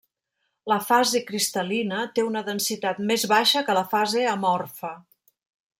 La 0.71 0.77
fase 0.85 1.21
cristal·lina 1.27 1.99
té 2.15 2.25
una 2.29 2.43
densitat 2.49 3.03
més 3.11 3.29
baixa 3.35 3.65
que 3.69 3.79
la 3.81 3.87
fase 3.95 4.29
amorfa. 4.35 4.95